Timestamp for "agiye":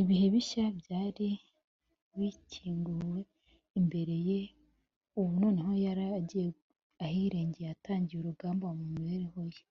6.18-6.48